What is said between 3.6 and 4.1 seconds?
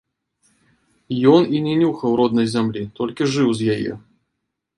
з яе.